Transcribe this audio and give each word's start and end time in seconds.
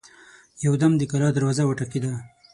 يودم 0.65 0.91
د 0.97 1.01
کلا 1.11 1.29
دروازه 1.35 1.63
وټکېده. 1.65 2.13